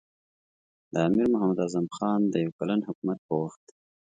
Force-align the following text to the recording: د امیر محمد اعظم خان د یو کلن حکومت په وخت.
د 0.91 0.93
امیر 1.07 1.27
محمد 1.33 1.57
اعظم 1.63 1.85
خان 1.95 2.21
د 2.29 2.33
یو 2.43 2.51
کلن 2.59 2.79
حکومت 2.87 3.19
په 3.27 3.33
وخت. 3.41 3.63